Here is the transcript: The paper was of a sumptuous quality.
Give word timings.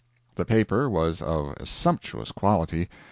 The 0.33 0.45
paper 0.45 0.89
was 0.89 1.21
of 1.21 1.53
a 1.57 1.67
sumptuous 1.67 2.31
quality. 2.31 2.89